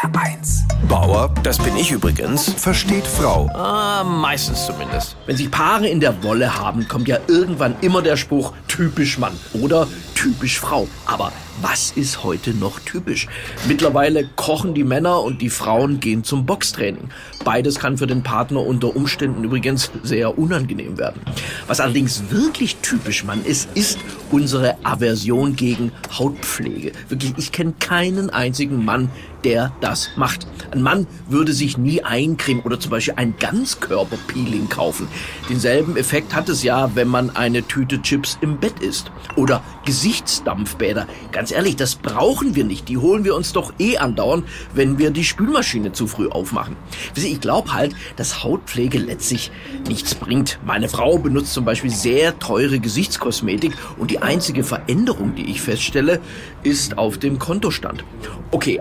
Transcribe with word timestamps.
HR1. 0.00 0.62
Bauer, 0.88 1.34
das 1.42 1.58
bin 1.58 1.76
ich 1.76 1.90
übrigens, 1.90 2.50
Versteht 2.54 3.06
Frau. 3.06 3.50
ah, 3.52 4.02
meistens 4.02 4.64
zumindest. 4.64 5.16
Wenn 5.26 5.36
sich 5.36 5.50
Paare 5.50 5.88
in 5.88 6.00
der 6.00 6.22
Wolle 6.22 6.58
haben, 6.58 6.88
kommt 6.88 7.06
ja 7.06 7.18
irgendwann 7.26 7.74
immer 7.82 8.00
der 8.00 8.16
Spruch 8.16 8.54
typisch 8.66 9.18
Mann 9.18 9.34
oder 9.52 9.86
typisch 10.14 10.58
Frau. 10.58 10.88
Aber 11.04 11.32
was 11.60 11.90
ist 11.90 12.24
heute 12.24 12.54
noch 12.54 12.80
typisch? 12.80 13.26
Mittlerweile 13.68 14.26
kochen 14.36 14.72
die 14.72 14.84
Männer 14.84 15.22
und 15.22 15.42
die 15.42 15.50
Frauen 15.50 16.00
gehen 16.00 16.24
zum 16.24 16.46
Boxtraining. 16.46 17.10
Beides 17.44 17.78
kann 17.78 17.98
für 17.98 18.06
den 18.06 18.22
Partner 18.22 18.60
unter 18.60 18.96
Umständen 18.96 19.44
übrigens 19.44 19.90
sehr 20.02 20.38
unangenehm 20.38 20.96
werden. 20.96 21.20
Was 21.66 21.80
allerdings 21.80 22.22
wirklich 22.30 22.76
typisch 22.76 23.24
Mann 23.24 23.44
ist, 23.44 23.68
ist 23.74 23.98
unsere 24.30 24.76
Aversion 24.84 25.56
gegen 25.56 25.92
Hautpflege. 26.18 26.92
Wirklich, 27.08 27.34
ich 27.36 27.52
kenne 27.52 27.74
keinen 27.78 28.30
einzigen 28.30 28.82
Mann, 28.84 29.10
der 29.44 29.72
das 29.80 30.10
macht. 30.16 30.46
Ein 30.70 30.82
Mann 30.82 31.06
würde 31.28 31.52
sich 31.52 31.78
nie 31.78 32.02
eincremen 32.02 32.62
oder 32.62 32.78
zum 32.78 32.90
Beispiel 32.90 33.14
ein 33.16 33.34
Ganzkörperpeeling 33.38 34.68
kaufen. 34.68 35.08
Denselben 35.48 35.96
Effekt 35.96 36.34
hat 36.34 36.48
es 36.48 36.62
ja, 36.62 36.94
wenn 36.94 37.08
man 37.08 37.34
eine 37.36 37.66
Tüte 37.66 38.02
Chips 38.02 38.38
im 38.40 38.58
Bett 38.58 38.80
isst. 38.80 39.10
Oder 39.36 39.62
Gesichtsdampfbäder. 39.84 41.06
Ganz 41.32 41.50
ehrlich, 41.50 41.76
das 41.76 41.96
brauchen 41.96 42.54
wir 42.54 42.64
nicht. 42.64 42.88
Die 42.88 42.98
holen 42.98 43.24
wir 43.24 43.34
uns 43.34 43.52
doch 43.52 43.72
eh 43.78 43.98
andauernd, 43.98 44.46
wenn 44.74 44.98
wir 44.98 45.10
die 45.10 45.24
Spülmaschine 45.24 45.92
zu 45.92 46.06
früh 46.06 46.28
aufmachen. 46.28 46.76
Ich 47.14 47.40
glaube 47.40 47.72
halt, 47.72 47.94
dass 48.16 48.44
Hautpflege 48.44 48.98
letztlich 48.98 49.50
nichts 49.88 50.14
bringt. 50.14 50.58
Meine 50.64 50.88
Frau 50.88 51.18
benutzt 51.18 51.54
zum 51.54 51.64
Beispiel 51.64 51.90
sehr 51.90 52.38
teure 52.38 52.80
Gesichtskosmetik 52.80 53.72
und 53.98 54.10
die 54.10 54.20
einzige 54.20 54.64
Veränderung, 54.64 55.34
die 55.34 55.50
ich 55.50 55.60
feststelle, 55.60 56.20
ist 56.62 56.98
auf 56.98 57.18
dem 57.18 57.38
Kontostand. 57.38 58.04
Okay, 58.50 58.80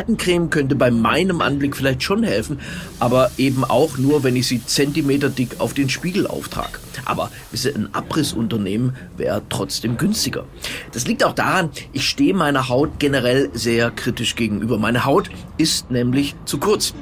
Antifaltencreme 0.00 0.50
könnte 0.50 0.74
bei 0.74 0.90
meinem 0.90 1.40
Anblick 1.40 1.76
vielleicht 1.76 2.02
schon 2.02 2.22
helfen, 2.22 2.58
aber 2.98 3.30
eben 3.36 3.64
auch 3.64 3.98
nur, 3.98 4.22
wenn 4.22 4.36
ich 4.36 4.46
sie 4.46 4.64
zentimeterdick 4.64 5.60
auf 5.60 5.74
den 5.74 5.88
Spiegel 5.88 6.26
auftrage. 6.26 6.78
Aber 7.04 7.30
ein 7.52 7.88
Abrissunternehmen 7.92 8.96
wäre 9.16 9.42
trotzdem 9.48 9.96
günstiger. 9.96 10.44
Das 10.92 11.06
liegt 11.06 11.24
auch 11.24 11.34
daran, 11.34 11.70
ich 11.92 12.08
stehe 12.08 12.34
meiner 12.34 12.68
Haut 12.68 12.98
generell 12.98 13.50
sehr 13.52 13.90
kritisch 13.90 14.36
gegenüber. 14.36 14.78
Meine 14.78 15.04
Haut 15.04 15.30
ist 15.56 15.90
nämlich 15.90 16.34
zu 16.44 16.58
kurz. 16.58 16.94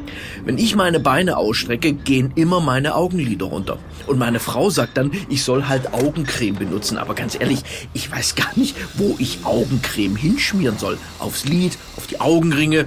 Wenn 0.45 0.59
ich 0.59 0.77
meine 0.77 1.01
Beine 1.01 1.37
ausstrecke, 1.37 1.93
gehen 1.93 2.33
immer 2.35 2.61
meine 2.61 2.95
Augenlider 2.95 3.47
runter. 3.47 3.79
Und 4.07 4.19
meine 4.19 4.41
Frau 4.41 4.71
sagt 4.71 4.97
dann, 4.97 5.11
ich 5.29 5.45
soll 5.45 5.69
halt 5.69 5.93
Augencreme 5.93 6.57
benutzen. 6.57 6.97
Aber 6.97 7.15
ganz 7.15 7.39
ehrlich, 7.39 7.61
ich 7.93 8.11
weiß 8.11 8.35
gar 8.35 8.57
nicht, 8.57 8.77
wo 8.95 9.17
ich 9.19 9.45
Augencreme 9.45 10.17
hinschmieren 10.17 10.79
soll. 10.79 10.99
Aufs 11.19 11.45
Lid, 11.45 11.77
auf 11.97 12.07
die 12.07 12.21
Augenringe 12.21 12.87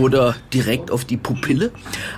oder 0.00 0.36
direkt 0.52 0.90
auf 0.90 1.04
die 1.04 1.16
Pupille. 1.16 1.70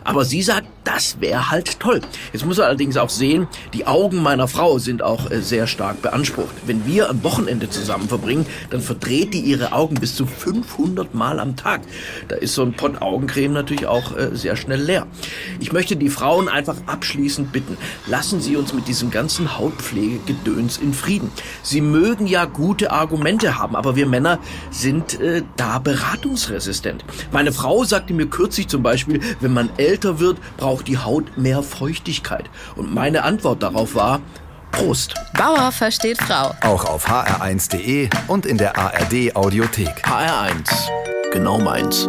Aber 0.04 0.24
sie 0.24 0.42
sagt, 0.42 0.66
das 0.86 1.20
wäre 1.20 1.50
halt 1.50 1.80
toll. 1.80 2.00
Jetzt 2.32 2.46
muss 2.46 2.58
er 2.58 2.66
allerdings 2.66 2.96
auch 2.96 3.10
sehen, 3.10 3.48
die 3.74 3.86
Augen 3.86 4.22
meiner 4.22 4.46
Frau 4.46 4.78
sind 4.78 5.02
auch 5.02 5.30
äh, 5.30 5.40
sehr 5.42 5.66
stark 5.66 6.00
beansprucht. 6.00 6.54
Wenn 6.64 6.86
wir 6.86 7.10
ein 7.10 7.24
Wochenende 7.24 7.68
zusammen 7.68 8.08
verbringen, 8.08 8.46
dann 8.70 8.80
verdreht 8.80 9.34
die 9.34 9.40
ihre 9.40 9.72
Augen 9.72 9.96
bis 9.96 10.14
zu 10.14 10.26
500 10.26 11.12
Mal 11.12 11.40
am 11.40 11.56
Tag. 11.56 11.80
Da 12.28 12.36
ist 12.36 12.54
so 12.54 12.62
ein 12.62 12.72
Pott 12.72 13.02
Augencreme 13.02 13.52
natürlich 13.52 13.86
auch 13.86 14.16
äh, 14.16 14.36
sehr 14.36 14.56
schnell 14.56 14.80
leer. 14.80 15.06
Ich 15.58 15.72
möchte 15.72 15.96
die 15.96 16.08
Frauen 16.08 16.48
einfach 16.48 16.76
abschließend 16.86 17.52
bitten, 17.52 17.76
lassen 18.06 18.40
Sie 18.40 18.56
uns 18.56 18.72
mit 18.72 18.86
diesem 18.86 19.10
ganzen 19.10 19.58
Hautpflegegedöns 19.58 20.78
in 20.78 20.94
Frieden. 20.94 21.32
Sie 21.62 21.80
mögen 21.80 22.28
ja 22.28 22.44
gute 22.44 22.92
Argumente 22.92 23.58
haben, 23.58 23.74
aber 23.74 23.96
wir 23.96 24.06
Männer 24.06 24.38
sind 24.70 25.20
äh, 25.20 25.42
da 25.56 25.80
beratungsresistent. 25.80 27.04
Meine 27.32 27.52
Frau 27.66 27.82
sagte 27.82 28.14
mir 28.14 28.26
kürzlich 28.26 28.68
zum 28.68 28.84
Beispiel, 28.84 29.20
wenn 29.40 29.52
man 29.52 29.70
älter 29.76 30.20
wird, 30.20 30.38
braucht 30.56 30.86
die 30.86 30.98
Haut 30.98 31.36
mehr 31.36 31.64
Feuchtigkeit. 31.64 32.44
Und 32.76 32.94
meine 32.94 33.24
Antwort 33.24 33.60
darauf 33.60 33.96
war, 33.96 34.20
Prost. 34.70 35.14
Bauer 35.36 35.72
versteht 35.72 36.22
Frau. 36.22 36.54
Auch 36.60 36.84
auf 36.84 37.08
hr1.de 37.08 38.08
und 38.28 38.46
in 38.46 38.56
der 38.56 38.78
ARD 38.78 39.34
Audiothek. 39.34 40.06
HR1. 40.06 40.70
Genau 41.32 41.58
meins. 41.58 42.08